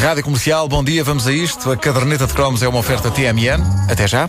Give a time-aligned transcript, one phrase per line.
[0.00, 1.72] Rádio Comercial, bom dia, vamos a isto.
[1.72, 3.60] A caderneta de cromos é uma oferta TMN.
[3.90, 4.28] Até já.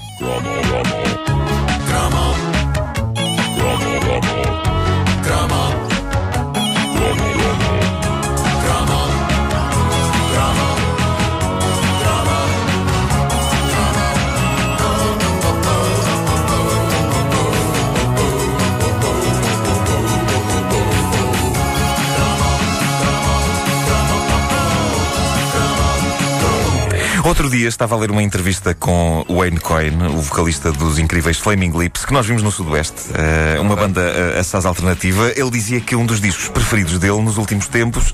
[27.23, 31.77] Outro dia estava a ler uma entrevista com Wayne Coyne, o vocalista dos incríveis Flaming
[31.77, 35.31] Lips, que nós vimos no Sudoeste, uh, uma banda uh, assaz alternativa.
[35.35, 38.13] Ele dizia que um dos discos preferidos dele nos últimos tempos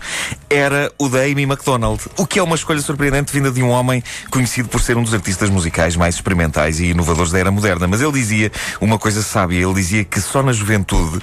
[0.50, 4.04] era o da Amy MacDonald, o que é uma escolha surpreendente vinda de um homem
[4.30, 7.88] conhecido por ser um dos artistas musicais mais experimentais e inovadores da era moderna.
[7.88, 11.20] Mas ele dizia uma coisa sábia, ele dizia que só na juventude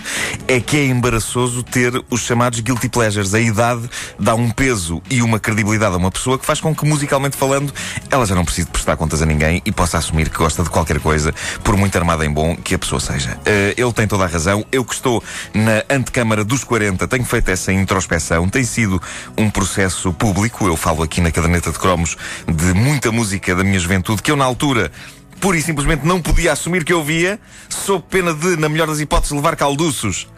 [0.48, 3.34] é que é embaraçoso ter os chamados guilty pleasures.
[3.34, 6.84] A idade dá um peso e uma credibilidade a uma pessoa que faz com que,
[6.84, 7.72] musicalmente falando,
[8.10, 11.00] ela já não precise prestar contas a ninguém e possa assumir que gosta de qualquer
[11.00, 13.38] coisa, por muito armada em bom que a pessoa seja.
[13.38, 14.64] Uh, ele tem toda a razão.
[14.70, 15.22] Eu que estou
[15.54, 18.48] na antecâmara dos 40 tenho feito essa introspeção.
[18.48, 19.00] Tem sido
[19.36, 20.66] um processo público.
[20.66, 24.36] Eu falo aqui na caderneta de cromos de muita música da minha juventude que eu,
[24.36, 24.90] na altura,
[25.40, 29.00] pura e simplesmente não podia assumir que eu via, sob pena de, na melhor das
[29.00, 30.28] hipóteses, levar calduços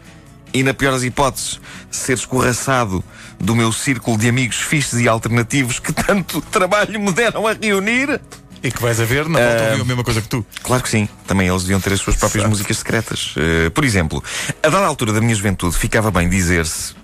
[0.54, 3.04] e, na pior das hipóteses, ser escorraçado
[3.38, 8.20] do meu círculo de amigos fixes e alternativos que tanto trabalho me deram a reunir.
[8.62, 10.46] E que vais a ver, não volta a ouvir a mesma coisa que tu.
[10.62, 11.06] Claro que sim.
[11.26, 13.34] Também eles deviam ter as suas próprias músicas secretas.
[13.36, 14.24] Uh, por exemplo,
[14.62, 16.94] a dada altura da minha juventude ficava bem dizer-se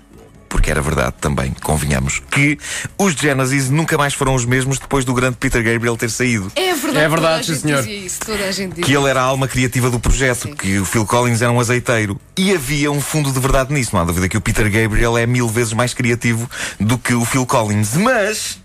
[0.51, 2.59] porque era verdade também, convenhamos, que
[2.97, 6.51] os Genesis nunca mais foram os mesmos depois do grande Peter Gabriel ter saído.
[6.57, 7.77] É verdade, É verdade, toda a sim, gente senhor.
[7.81, 10.53] dizia Isso, toda a gente Que ele era a alma criativa do projeto, Sim.
[10.55, 12.19] que o Phil Collins era um azeiteiro.
[12.37, 13.91] E havia um fundo de verdade nisso.
[13.95, 17.23] Não há dúvida que o Peter Gabriel é mil vezes mais criativo do que o
[17.23, 17.95] Phil Collins.
[17.95, 18.59] Mas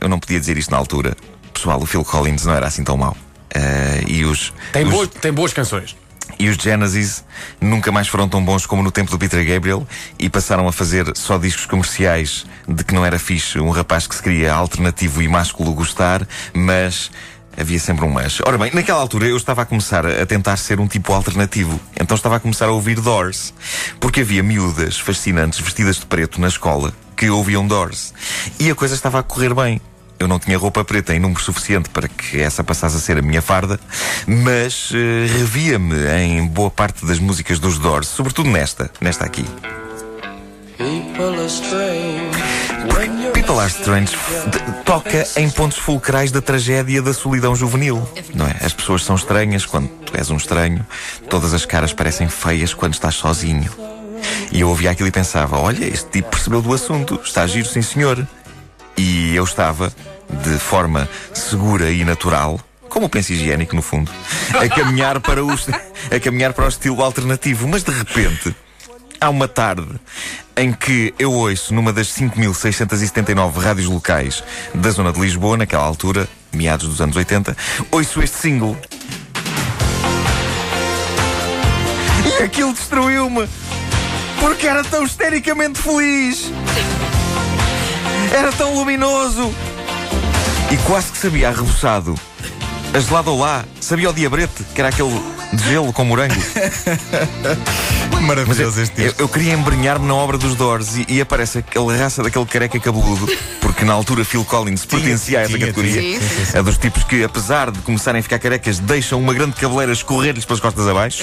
[0.00, 1.16] eu não podia dizer isto na altura.
[1.52, 3.16] Pessoal, o Phil Collins não era assim tão mau.
[3.52, 5.96] Eh, e os, Tem, os- boas, tem boas canções.
[6.38, 7.24] E os Genesis
[7.60, 9.86] nunca mais foram tão bons como no tempo do Peter Gabriel
[10.18, 14.14] e passaram a fazer só discos comerciais de que não era fixe um rapaz que
[14.14, 17.10] se queria alternativo e másculo gostar, mas
[17.56, 18.38] havia sempre um mas.
[18.44, 21.80] Ora bem, naquela altura eu estava a começar a tentar ser um tipo alternativo.
[21.98, 23.54] Então estava a começar a ouvir Doors.
[23.98, 28.12] Porque havia miúdas fascinantes vestidas de preto na escola que ouviam Doors.
[28.58, 29.80] E a coisa estava a correr bem.
[30.18, 33.22] Eu não tinha roupa preta em número suficiente para que essa passasse a ser a
[33.22, 33.78] minha farda,
[34.26, 39.44] mas eh, revia-me em boa parte das músicas dos Doors, sobretudo nesta, nesta aqui.
[43.32, 44.16] People are strange
[44.86, 48.08] toca em pontos fulcrais da tragédia da solidão juvenil.
[48.32, 48.56] Não é?
[48.60, 50.86] As pessoas são estranhas quando tu és um estranho,
[51.28, 53.70] todas as caras parecem feias quando estás sozinho.
[54.52, 57.68] E eu ouvia aquilo e pensava: olha, este tipo percebeu do assunto, está a giro,
[57.68, 58.26] sim senhor.
[58.96, 59.92] E eu estava,
[60.30, 64.10] de forma segura e natural, como o penso higiênico no fundo,
[64.54, 67.68] a caminhar para o, a caminhar para o estilo alternativo.
[67.68, 68.54] Mas de repente,
[69.20, 69.88] há uma tarde
[70.56, 74.42] em que eu ouço numa das 5.679 rádios locais
[74.74, 77.56] da zona de Lisboa, naquela altura, meados dos anos 80,
[77.90, 78.76] ouço este single.
[82.24, 83.48] E aquilo destruiu-me!
[84.40, 86.50] Porque era tão histericamente feliz!
[88.32, 89.54] Era tão luminoso!
[90.70, 92.14] E quase que sabia arreboçado.
[92.92, 95.20] A gelada ao lá, sabia o diabrete, que era aquele
[95.52, 96.34] de gelo com morango.
[98.12, 99.22] Eu, Maravilhoso este eu, disco.
[99.22, 103.28] eu queria embrenhar-me na obra dos Doors e, e aparece aquela raça daquele careca cabeludo,
[103.60, 106.00] porque na altura Phil Collins pertencia a essa tinha, categoria.
[106.00, 106.20] tinha.
[106.20, 109.52] Sim, sim, É dos tipos que, apesar de começarem a ficar carecas, deixam uma grande
[109.56, 111.22] cabeleira escorrer-lhes pelas costas abaixo.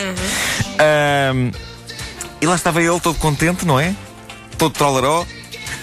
[0.80, 1.52] Ahm,
[2.40, 3.94] e lá estava ele todo contente, não é?
[4.58, 5.26] Todo trollaró.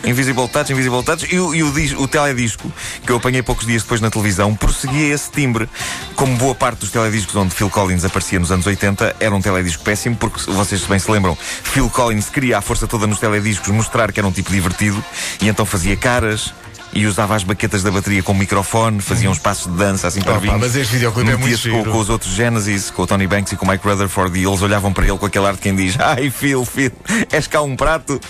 [0.05, 2.73] Invisible Touch, Invisible Touch e, o, e o, dis- o teledisco
[3.05, 5.69] que eu apanhei poucos dias depois na televisão prosseguia esse timbre.
[6.17, 9.83] Como boa parte dos telediscos onde Phil Collins aparecia nos anos 80, era um teledisco
[9.85, 13.69] péssimo, porque se vocês bem se lembram, Phil Collins queria à força toda nos telediscos
[13.69, 15.03] mostrar que era um tipo divertido
[15.41, 16.53] e então fazia caras.
[16.93, 20.39] E usava as baquetas da bateria com microfone, fazia uns passos de dança assim para
[20.39, 21.93] Opa, mas este videoclipe é muito Metia-se com, giro.
[21.93, 24.61] com os outros Genesis, com o Tony Banks e com o Mike Rutherford, e eles
[24.61, 26.91] olhavam para ele com aquele ar de quem diz: Ai, Phil, Phil,
[27.31, 28.21] és cá um prato.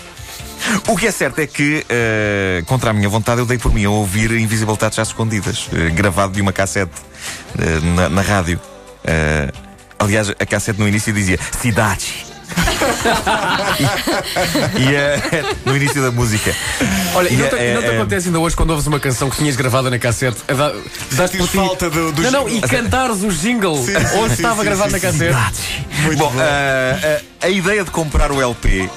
[0.87, 3.83] O que é certo é que, eh, contra a minha vontade, eu dei por mim
[3.85, 6.91] a ouvir Invisible Touch às escondidas, eh, gravado de uma cassete
[7.59, 8.59] eh, na, na rádio.
[9.99, 12.25] Aliás, a cassete no início dizia Cidade.
[14.77, 16.53] e e, no início da música.
[17.15, 18.87] Olha, e não é- te, e não te é- é- acontece ainda hoje quando ouves
[18.87, 20.37] uma canção que tinhas gravada na cassete?
[20.47, 20.73] dar-
[21.13, 22.65] dás por ti- falta do- do Não, não, jingle.
[22.65, 25.19] e cantares o jingle sim, onde sim, estava sim, gravado sim, na sim.
[25.29, 25.85] cassete.
[26.17, 28.89] Bom, eh, eh, a ideia de comprar o LP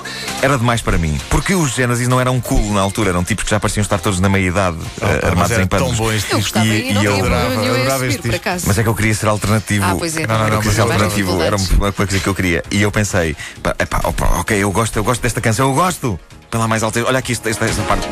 [0.42, 1.18] era demais para mim.
[1.30, 4.20] Porque os Genesis não eram cool na altura, eram tipos que já pareciam estar todos
[4.20, 5.96] na meia-idade, eh, pá, mas armados em panos.
[5.96, 8.64] tão Eu gostava E- e, não eu adorava- este acaso.
[8.66, 9.84] Mas é que eu queria ser alternativo.
[9.84, 12.62] Ah, pois é, Não, não, não, mas alternativo, era uma coisa que eu queria.
[12.70, 16.18] E eu pensei, pá, epá, opa, ok, eu gosto, eu gosto desta canção, eu gosto.
[16.50, 18.06] Pela mais alta, olha aqui esta, esta, esta parte.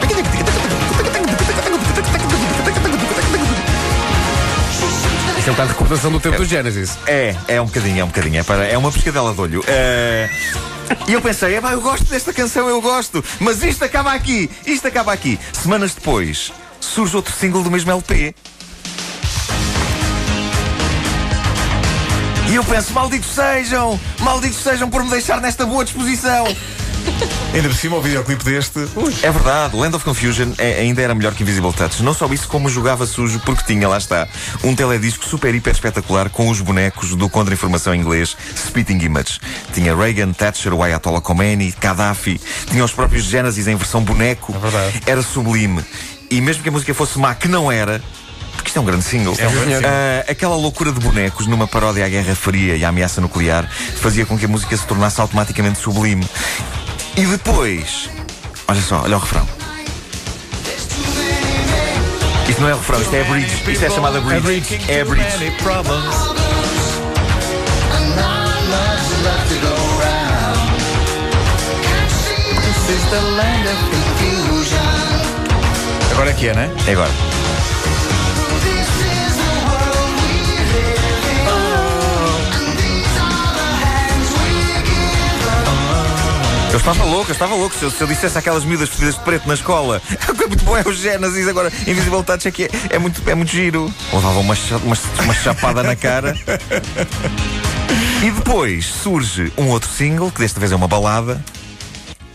[5.42, 6.96] Isso é um bocado de recordação do tempo do Genesis.
[7.04, 8.38] É, é um bocadinho, é um bocadinho.
[8.38, 9.64] É, para, é uma pescadela de olho.
[9.66, 10.30] É,
[11.08, 13.24] E eu pensei, epá, eu gosto desta canção, eu gosto.
[13.40, 15.40] Mas isto acaba aqui, isto acaba aqui.
[15.52, 18.32] Semanas depois, surge outro single do mesmo LP.
[22.48, 26.44] E eu penso, malditos sejam, malditos sejam por me deixar nesta boa disposição.
[27.54, 28.78] Ainda por cima, o videoclipe deste.
[28.96, 32.02] Ui, É verdade, Land of Confusion é- ainda era melhor que Invisible Touch.
[32.02, 34.26] Não só isso, como jogava sujo, porque tinha, lá está,
[34.64, 39.38] um teledisco super hiper espetacular com os bonecos do contra-informação inglês Spitting Image.
[39.75, 42.40] Tinha Reagan, Thatcher, o Ayatollah Khomeini, Gaddafi,
[42.70, 44.54] tinha os próprios Genesis em versão boneco.
[44.56, 45.02] É verdade.
[45.04, 45.84] Era sublime.
[46.31, 48.02] E mesmo que a música fosse má, que não era.
[48.54, 49.34] Porque isto é um grande single.
[49.38, 49.90] É um grande single.
[49.90, 53.69] Ah, aquela loucura de bonecos numa paródia à Guerra Fria e à ameaça nuclear
[54.00, 56.26] fazia com que a música se tornasse automaticamente sublime.
[57.14, 58.09] E depois,
[58.67, 59.47] olha só, olha o refrão.
[62.49, 63.70] Isto não é refrão, isto é a bridge.
[63.70, 64.81] Isto é chamada bridge.
[64.88, 65.53] É bridge.
[76.12, 76.70] Agora é que é, né?
[76.87, 77.31] É agora.
[86.72, 87.76] Eu estava louco, eu estava louco.
[87.76, 90.46] Se eu, se eu dissesse aquelas miúdas vestidas de preto na escola, o que é
[90.46, 93.50] muito bom é o Genesis, agora Invisible Touch é que é, é muito, é muito
[93.50, 93.92] giro.
[94.10, 96.34] Levava uma, uma, uma chapada na cara.
[98.22, 101.44] E depois surge um outro single, que desta vez é uma balada,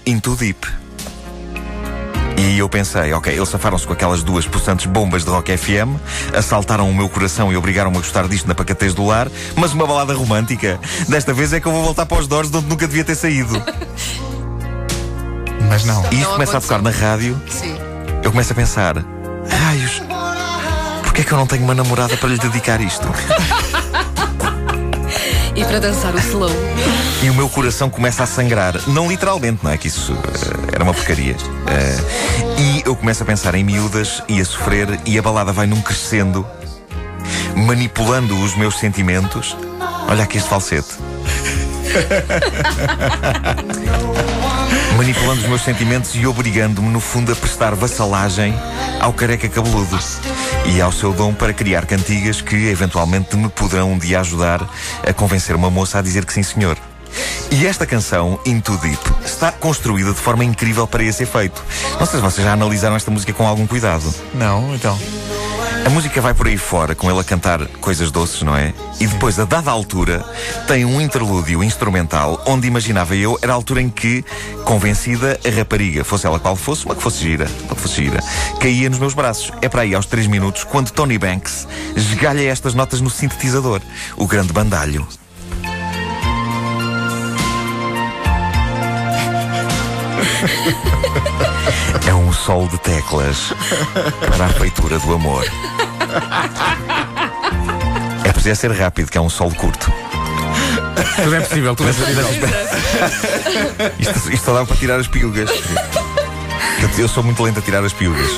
[0.05, 0.67] Into Deep.
[2.37, 5.97] E eu pensei, ok, eles safaram-se com aquelas duas possantes bombas de rock FM,
[6.37, 9.87] assaltaram o meu coração e obrigaram-me a gostar disto na pacatez do lar, mas uma
[9.87, 10.79] balada romântica.
[11.09, 13.15] Desta vez é que eu vou voltar para os Doors de onde nunca devia ter
[13.15, 13.59] saído.
[15.69, 16.03] Mas não.
[16.11, 17.77] E isto Não começa a tocar na rádio, Sim.
[18.23, 18.95] eu começo a pensar,
[19.49, 20.01] raios,
[21.03, 23.07] porquê é que eu não tenho uma namorada para lhe dedicar isto?
[25.55, 26.51] E para dançar o slow.
[27.23, 28.75] E o meu coração começa a sangrar.
[28.87, 31.35] Não literalmente, não é que isso eh, era uma porcaria.
[31.67, 31.97] Eh,
[32.59, 35.81] e eu começo a pensar em miúdas e a sofrer, e a balada vai num
[35.81, 36.45] crescendo,
[37.55, 39.57] manipulando os meus sentimentos.
[40.07, 40.93] Olha aqui este falsete.
[44.95, 48.53] manipulando os meus sentimentos e obrigando-me, no fundo, a prestar vassalagem
[48.99, 49.97] ao careca cabeludo
[50.65, 54.67] e ao seu dom para criar cantigas que, eventualmente, me poderão um dia ajudar
[55.07, 56.77] a convencer uma moça a dizer que sim, senhor.
[57.49, 61.63] E esta canção, Into Deep, está construída de forma incrível para esse efeito.
[61.99, 64.13] Não sei se vocês já analisaram esta música com algum cuidado.
[64.33, 64.97] Não, então.
[65.87, 68.73] A música vai por aí fora, com ele a cantar coisas doces, não é?
[68.99, 70.21] E depois, a dada altura,
[70.67, 74.21] tem um interlúdio instrumental onde imaginava eu era a altura em que,
[74.65, 78.19] convencida, a rapariga, fosse ela qual fosse, uma que fosse gira, uma que fosse gira,
[78.59, 79.49] caía nos meus braços.
[79.61, 83.79] É para aí aos 3 minutos, quando Tony Banks esgalha estas notas no sintetizador,
[84.17, 85.07] o grande bandalho.
[92.07, 93.53] É um sol de teclas
[94.35, 95.45] para a feitura do amor.
[98.23, 99.91] É preciso ser rápido, que é um sol curto.
[101.15, 102.25] Tudo é possível, tudo é possível.
[103.99, 105.49] Isto, isto só dá para tirar as piugas.
[106.81, 108.29] Eu, eu sou muito lento a tirar as piugas.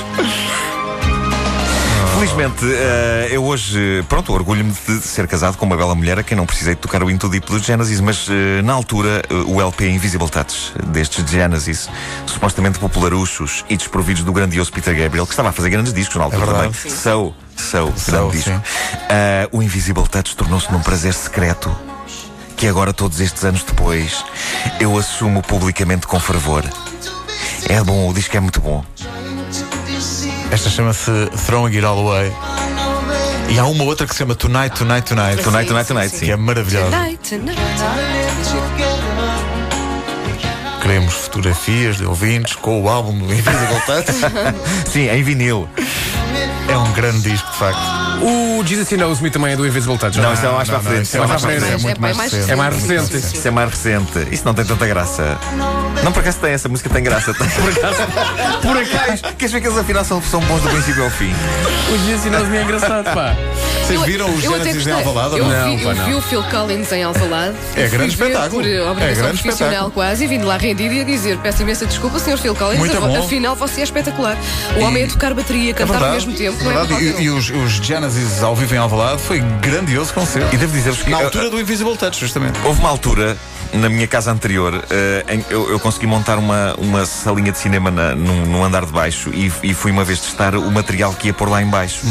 [2.20, 6.36] Felizmente, eh, eu hoje, pronto, orgulho-me de ser casado com uma bela mulher a quem
[6.36, 9.62] não precisei de tocar o Into Deep do Genesis, mas eh, na altura eh, o
[9.62, 11.90] LP Invisible Touch destes Genesis,
[12.26, 16.26] supostamente popularuchos e desprovidos do grandioso Peter Gabriel, que estava a fazer grandes discos na
[16.26, 16.78] altura verdade.
[16.78, 16.92] também.
[16.92, 18.62] So, so, So, grande disco.
[19.54, 21.74] o Invisible Touch tornou-se num prazer secreto
[22.58, 24.26] que agora, todos estes anos depois,
[24.82, 26.66] eu assumo publicamente com fervor.
[27.70, 28.84] É bom, o disco é muito bom.
[30.52, 31.12] Esta chama-se
[31.46, 32.34] Throwing It All Away.
[33.50, 35.44] E há uma outra que se chama Tonight, Tonight, Tonight.
[35.44, 36.18] Tonight, tonight, tonight, sim.
[36.18, 36.26] sim.
[36.26, 36.90] Que é maravilhosa.
[36.90, 37.60] Tonight, tonight.
[40.82, 44.12] Queremos fotografias de ouvintes com o álbum do Invisible Touch.
[44.90, 45.70] Sim, em vinil.
[46.68, 47.80] É um grande disco, de facto.
[48.22, 50.20] O Jesus He Knows Me também é do Invisible Touch.
[50.20, 51.02] Não, isso é mais para a frente.
[51.04, 51.64] isso é mais para a frente.
[51.66, 52.52] É É muito mais- mais é mais recente.
[52.52, 53.36] É mais recente.
[53.38, 54.28] Isso é mais recente.
[54.32, 55.38] Isso não tem tanta graça.
[56.04, 57.34] Não, por acaso tem, essa música tem graça.
[57.34, 57.98] Por acaso.
[58.62, 59.24] Por acaso.
[59.38, 61.34] Queres ver que eles afinal são, são bons do princípio ao fim?
[61.92, 63.36] O Jesus He Knows Me é engraçado, pá.
[63.86, 64.92] Vocês viram os Genesis em.
[64.92, 65.32] Alvalade?
[65.34, 65.78] ou Eu, não?
[65.78, 67.56] Vi, pá, eu vi o Phil Collins em Alvalade.
[67.76, 68.62] É grande espetáculo.
[68.62, 69.54] Por É obrigação grande profissional
[69.88, 69.92] espetáculo.
[69.92, 72.38] quase e vindo lá rendido e a dizer peço imensa desculpa, Sr.
[72.38, 73.20] Phil Collins, Muito af- bom.
[73.20, 74.38] afinal você é espetacular.
[74.78, 76.00] O homem a tocar bateria É cantar.
[76.26, 76.94] Mesmo tempo, é verdade.
[76.94, 80.54] E, e os, os Genesis ao vivo em Alvalade foi grandioso concerto.
[80.54, 81.10] E devo dizer-vos que.
[81.10, 82.60] Na altura do Invisible Touch, justamente.
[82.64, 83.38] Houve uma altura
[83.74, 87.58] na minha casa anterior eh, em que eu, eu consegui montar uma, uma salinha de
[87.58, 91.14] cinema na, num, num andar de baixo e, e fui uma vez testar o material
[91.14, 92.02] que ia pôr lá em baixo.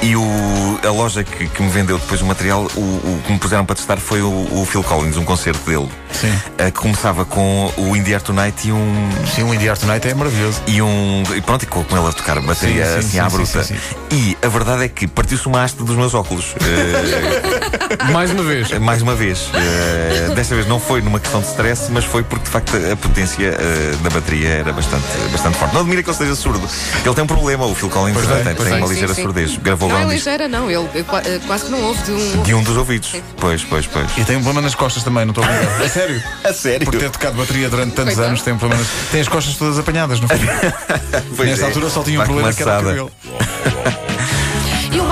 [0.00, 3.38] E o, a loja que, que me vendeu depois o material, o, o que me
[3.38, 5.88] puseram para testar foi o, o Phil Collins, um concerto dele.
[6.12, 6.32] Sim.
[6.56, 9.08] eh, que começava com o In the Air Tonight e um.
[9.34, 10.60] Sim, o Indie Art Tonight é maravilhoso.
[10.66, 11.22] E um.
[11.36, 13.36] E pronto, e com com ele a tocar bateria Sim, sim, assim sim, à sim,
[13.36, 13.64] bruta.
[13.64, 13.76] sim,
[14.10, 16.54] E a verdade é que partiu-se uma haste dos meus óculos.
[16.60, 18.70] Eh, Mais uma vez.
[18.78, 19.50] mais uma vez.
[19.54, 22.96] Eh, desta vez não foi numa questão de stress, mas foi porque de facto a
[22.96, 25.74] potência eh, da bateria era bastante, bastante forte.
[25.74, 26.68] Não admira que ele esteja surdo.
[27.04, 29.22] Ele tem um problema, o Phil Collins Pois tem, tem, tem uma Sim, ligeira sim.
[29.22, 29.56] surdez.
[29.58, 30.70] Gravou Não é ligeira, não.
[30.70, 32.42] Ele eh, qua- quase que não ouve de um.
[32.42, 33.14] de um dos ouvidos.
[33.36, 34.06] Pois, pois, pois.
[34.16, 35.80] E tem um problema nas costas também, não estou a brincar.
[35.82, 36.22] É sério.
[36.44, 36.84] A sério?
[36.84, 38.28] Por ter tocado bateria durante tantos Coitado.
[38.28, 38.82] anos, tem um problema.
[38.82, 40.34] nas- Tem as costas todas apanhadas, no fim.
[41.36, 41.68] Pois Nesta é.
[41.68, 44.07] altura só tinha um Vai problema que era o cabelo.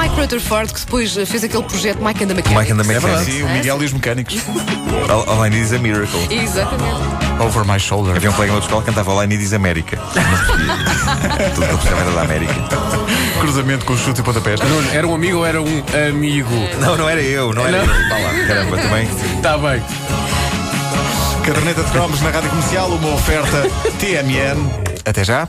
[0.06, 2.60] O Mike Rutherford, que depois eh, fez aquele projeto Mike and the Mechanics.
[2.60, 3.00] Mike and the É.
[3.00, 3.24] Mechanics.
[3.34, 4.36] Sim, o Miguel e os mecânicos.
[5.10, 6.20] All, all I Need is a Miracle.
[6.30, 6.94] Exatamente.
[7.40, 8.16] Over my shoulder.
[8.16, 9.52] Havia um colega de escola que cantava All I Need is
[10.36, 10.74] percebia.
[11.54, 12.54] Tudo que eu precisava era da América.
[13.40, 14.60] Cruzamento com os chutes e pontapés.
[14.60, 16.50] Nuno, era um amigo ou era um amigo?
[16.80, 17.94] Não, não era eu, não era Não.
[17.94, 18.08] eu.
[18.08, 19.08] Vá lá, caramba, também.
[19.36, 19.82] Está bem.
[21.44, 23.62] Caderneta de cromos na rádio comercial, uma oferta
[23.98, 24.56] TMN.
[25.04, 25.48] Até já.